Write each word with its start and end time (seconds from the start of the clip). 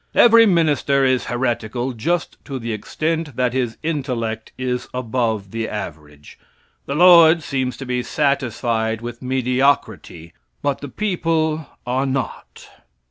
Every 0.15 0.47
minister 0.47 1.05
is 1.05 1.25
heretical 1.25 1.93
just 1.93 2.43
to 2.45 2.57
the 2.57 2.73
extent 2.73 3.35
that 3.35 3.53
his 3.53 3.77
intellect 3.83 4.51
is 4.57 4.87
above 4.95 5.51
the 5.51 5.69
average. 5.69 6.39
The 6.87 6.95
Lord 6.95 7.43
seems 7.43 7.77
to 7.77 7.85
be 7.85 8.01
satisfied 8.01 9.01
with 9.01 9.21
mediocrity; 9.21 10.33
but 10.63 10.81
the 10.81 10.89
people 10.89 11.67
are 11.85 12.07
not. 12.07 12.65